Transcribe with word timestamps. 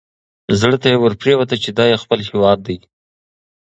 زړه 0.59 0.77
ته 0.81 0.87
یې 0.91 0.97
ورپرېوته 0.99 1.55
چې 1.63 1.69
دا 1.77 1.85
یې 1.91 2.01
خپل 2.03 2.19
هیواد 2.29 2.59
دی. 2.67 2.77